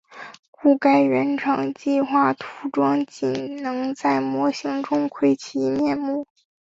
[0.49, 6.25] 故该原厂计画涂装仅能在模型中一窥其面目。